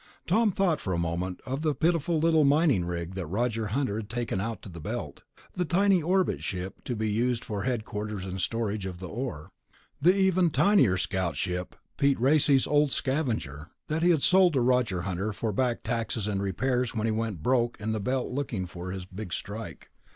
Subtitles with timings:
[0.25, 4.09] Tom thought for a moment of the pitiful little mining rig that Roger Hunter had
[4.09, 5.21] taken out to the Belt...
[5.53, 9.51] the tiny orbit ship to be used for headquarters and storage of the ore;
[10.01, 15.01] the even tinier scout ship, Pete Racely's old Scavenger that he had sold to Roger
[15.03, 18.89] Hunter for back taxes and repairs when he went broke in the Belt looking for
[18.91, 19.91] his Big Strike.